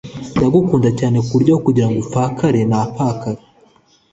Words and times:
ndagukunda 0.35 0.89
cyane 0.99 1.17
kuburyo 1.25 1.51
aho 1.53 1.59
kugira 1.65 1.87
ngo 1.89 1.97
upfakare 2.03 2.59
napakara 2.69 3.41